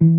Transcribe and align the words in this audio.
Dios 0.00 0.10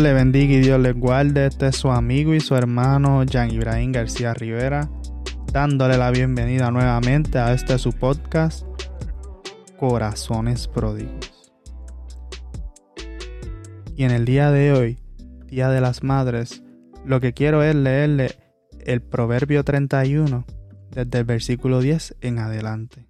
le 0.00 0.12
bendiga 0.12 0.54
y 0.54 0.60
Dios 0.62 0.80
le 0.80 0.92
guarde. 0.94 1.46
Este 1.46 1.68
es 1.68 1.76
su 1.76 1.92
amigo 1.92 2.34
y 2.34 2.40
su 2.40 2.56
hermano 2.56 3.22
Jean 3.22 3.52
Ibrahim 3.52 3.92
García 3.92 4.34
Rivera, 4.34 4.90
dándole 5.52 5.96
la 5.96 6.10
bienvenida 6.10 6.72
nuevamente 6.72 7.38
a 7.38 7.52
este 7.52 7.78
su 7.78 7.92
podcast, 7.92 8.66
Corazones 9.78 10.66
Pródigos. 10.66 11.52
Y 13.94 14.02
en 14.02 14.10
el 14.10 14.24
día 14.24 14.50
de 14.50 14.72
hoy, 14.72 15.01
Día 15.52 15.68
de 15.68 15.82
las 15.82 16.02
Madres, 16.02 16.62
lo 17.04 17.20
que 17.20 17.34
quiero 17.34 17.62
es 17.62 17.74
leerle 17.74 18.38
el 18.86 19.02
Proverbio 19.02 19.62
31 19.62 20.46
desde 20.92 21.18
el 21.18 21.24
versículo 21.24 21.82
10 21.82 22.16
en 22.22 22.38
adelante. 22.38 23.06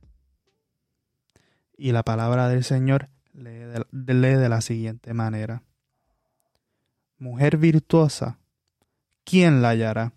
Y 1.79 1.93
la 1.93 2.03
palabra 2.03 2.49
del 2.49 2.65
Señor 2.65 3.11
lee 3.33 3.61
de, 3.93 4.15
lee 4.15 4.35
de 4.35 4.49
la 4.49 4.61
siguiente 4.61 5.15
manera 5.15 5.63
mujer 7.17 7.59
virtuosa, 7.59 8.41
¿quién 9.23 9.63
la 9.63 9.69
hallará? 9.69 10.13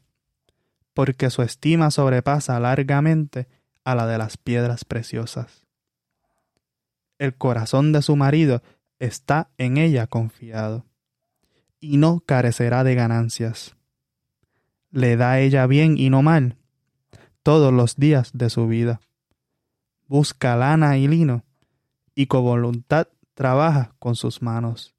Porque 0.95 1.29
su 1.29 1.43
estima 1.43 1.91
sobrepasa 1.91 2.59
largamente 2.59 3.47
a 3.83 3.93
la 3.93 4.07
de 4.07 4.17
las 4.17 4.37
piedras 4.37 4.83
preciosas. 4.83 5.67
El 7.19 7.35
corazón 7.35 7.91
de 7.91 8.01
su 8.01 8.15
marido 8.15 8.63
está 8.97 9.51
en 9.59 9.77
ella 9.77 10.07
confiado, 10.07 10.87
y 11.85 11.97
no 11.97 12.21
carecerá 12.21 12.83
de 12.83 12.95
ganancias. 12.95 13.75
Le 14.91 15.17
da 15.17 15.39
ella 15.39 15.67
bien 15.67 15.97
y 15.97 16.09
no 16.09 16.21
mal 16.21 16.57
todos 17.43 17.71
los 17.71 17.95
días 17.95 18.31
de 18.33 18.49
su 18.49 18.67
vida. 18.67 19.01
Busca 20.07 20.55
lana 20.55 20.97
y 20.97 21.07
lino, 21.07 21.43
y 22.15 22.27
con 22.27 22.43
voluntad 22.43 23.07
trabaja 23.35 23.93
con 23.99 24.15
sus 24.15 24.41
manos 24.41 24.95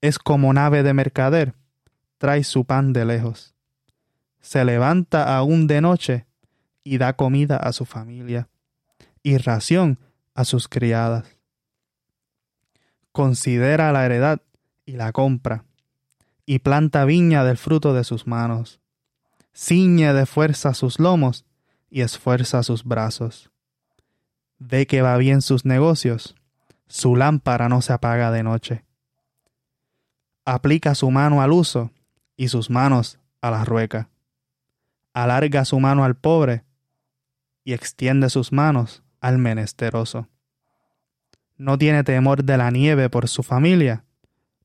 es 0.00 0.18
como 0.18 0.52
nave 0.52 0.82
de 0.82 0.94
mercader, 0.94 1.54
trae 2.18 2.44
su 2.44 2.64
pan 2.64 2.92
de 2.92 3.04
lejos. 3.04 3.54
Se 4.40 4.64
levanta 4.64 5.36
aún 5.36 5.66
de 5.66 5.80
noche 5.80 6.26
y 6.82 6.98
da 6.98 7.14
comida 7.14 7.56
a 7.56 7.72
su 7.72 7.84
familia 7.84 8.48
y 9.22 9.36
ración 9.36 9.98
a 10.34 10.44
sus 10.44 10.68
criadas. 10.68 11.36
Considera 13.12 13.92
la 13.92 14.06
heredad 14.06 14.40
y 14.86 14.92
la 14.92 15.12
compra, 15.12 15.64
y 16.50 16.58
planta 16.58 17.04
viña 17.04 17.44
del 17.44 17.56
fruto 17.56 17.94
de 17.94 18.02
sus 18.02 18.26
manos. 18.26 18.80
Ciñe 19.54 20.12
de 20.12 20.26
fuerza 20.26 20.74
sus 20.74 20.98
lomos 20.98 21.44
y 21.88 22.00
esfuerza 22.00 22.62
sus 22.62 22.84
brazos. 22.84 23.50
Ve 24.58 24.86
que 24.86 25.02
va 25.02 25.16
bien 25.16 25.42
sus 25.42 25.64
negocios, 25.64 26.34
su 26.88 27.14
lámpara 27.14 27.68
no 27.68 27.82
se 27.82 27.92
apaga 27.92 28.30
de 28.30 28.42
noche 28.42 28.84
aplica 30.44 30.94
su 30.94 31.10
mano 31.10 31.42
al 31.42 31.52
uso 31.52 31.90
y 32.36 32.48
sus 32.48 32.70
manos 32.70 33.18
a 33.40 33.50
la 33.50 33.64
rueca. 33.64 34.08
Alarga 35.12 35.64
su 35.64 35.78
mano 35.80 36.04
al 36.04 36.16
pobre 36.16 36.64
y 37.64 37.72
extiende 37.72 38.30
sus 38.30 38.52
manos 38.52 39.02
al 39.20 39.38
menesteroso. 39.38 40.28
No 41.56 41.78
tiene 41.78 42.04
temor 42.04 42.42
de 42.44 42.56
la 42.56 42.70
nieve 42.70 43.10
por 43.10 43.28
su 43.28 43.42
familia, 43.42 44.04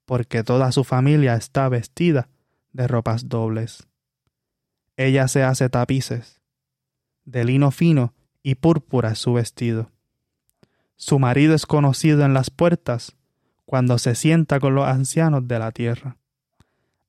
porque 0.06 0.44
toda 0.44 0.72
su 0.72 0.84
familia 0.84 1.36
está 1.36 1.68
vestida 1.70 2.30
de 2.74 2.88
ropas 2.88 3.28
dobles. 3.30 3.88
Ella 4.98 5.28
se 5.28 5.44
hace 5.44 5.70
tapices, 5.70 6.42
de 7.26 7.44
lino 7.44 7.72
fino 7.72 8.14
y 8.44 8.56
púrpura 8.56 9.12
es 9.12 9.20
su 9.20 9.34
vestido. 9.34 9.92
Su 10.96 11.20
marido 11.20 11.54
es 11.56 11.66
conocido 11.66 12.24
en 12.24 12.34
las 12.34 12.50
puertas 12.50 13.16
cuando 13.66 13.98
se 13.98 14.16
sienta 14.16 14.60
con 14.60 14.76
los 14.76 14.88
ancianos 14.88 15.48
de 15.48 15.60
la 15.60 15.72
tierra. 15.72 16.18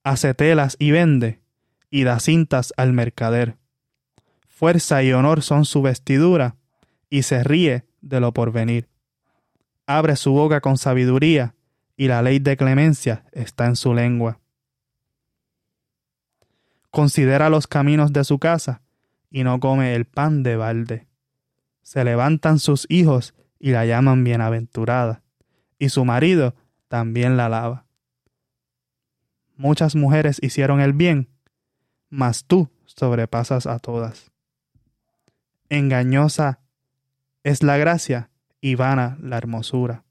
Hace 0.03 0.33
telas 0.33 0.75
y 0.79 0.91
vende, 0.91 1.41
y 1.89 2.03
da 2.03 2.19
cintas 2.19 2.73
al 2.77 2.93
mercader. 2.93 3.57
Fuerza 4.47 5.03
y 5.03 5.13
honor 5.13 5.41
son 5.41 5.65
su 5.65 5.81
vestidura, 5.81 6.55
y 7.09 7.23
se 7.23 7.43
ríe 7.43 7.85
de 8.01 8.19
lo 8.19 8.33
porvenir. 8.33 8.89
Abre 9.85 10.15
su 10.15 10.31
boca 10.31 10.59
con 10.59 10.77
sabiduría, 10.77 11.55
y 11.97 12.07
la 12.07 12.21
ley 12.21 12.39
de 12.39 12.55
clemencia 12.55 13.25
está 13.33 13.65
en 13.65 13.75
su 13.75 13.93
lengua. 13.93 14.39
Considera 16.91 17.49
los 17.49 17.67
caminos 17.67 18.13
de 18.13 18.23
su 18.23 18.39
casa, 18.39 18.81
y 19.29 19.43
no 19.43 19.59
come 19.59 19.93
el 19.95 20.05
pan 20.05 20.43
de 20.43 20.55
balde. 20.55 21.07
Se 21.81 22.03
levantan 22.03 22.59
sus 22.59 22.85
hijos 22.89 23.33
y 23.59 23.71
la 23.71 23.85
llaman 23.85 24.23
bienaventurada 24.23 25.21
y 25.79 25.89
su 25.89 26.05
marido 26.05 26.55
también 26.87 27.37
la 27.37 27.47
alaba. 27.47 27.85
Muchas 29.55 29.95
mujeres 29.95 30.39
hicieron 30.41 30.79
el 30.81 30.93
bien, 30.93 31.29
mas 32.09 32.45
tú 32.45 32.69
sobrepasas 32.85 33.67
a 33.67 33.79
todas. 33.79 34.31
Engañosa 35.69 36.59
es 37.43 37.63
la 37.63 37.77
gracia 37.77 38.29
y 38.61 38.75
vana 38.75 39.17
la 39.21 39.37
hermosura. 39.37 40.03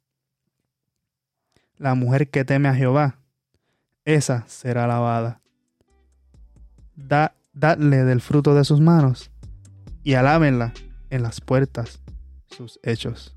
La 1.78 1.94
mujer 1.94 2.30
que 2.30 2.44
teme 2.44 2.68
a 2.68 2.74
Jehová, 2.74 3.18
esa 4.06 4.44
será 4.48 4.84
alabada. 4.84 5.42
Da, 6.94 7.34
dadle 7.52 8.04
del 8.04 8.22
fruto 8.22 8.54
de 8.54 8.64
sus 8.64 8.80
manos 8.80 9.30
y 10.02 10.14
alábenla 10.14 10.72
en 11.10 11.22
las 11.22 11.40
puertas 11.42 12.00
sus 12.46 12.80
hechos. 12.82 13.36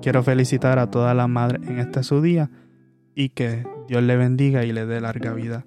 Quiero 0.00 0.22
felicitar 0.22 0.78
a 0.78 0.88
todas 0.88 1.16
las 1.16 1.28
madres 1.28 1.68
en 1.68 1.80
este 1.80 2.04
su 2.04 2.22
día 2.22 2.48
y 3.16 3.30
que 3.30 3.66
Dios 3.88 4.02
le 4.04 4.16
bendiga 4.16 4.64
y 4.64 4.72
le 4.72 4.86
dé 4.86 5.00
larga 5.00 5.32
vida. 5.32 5.66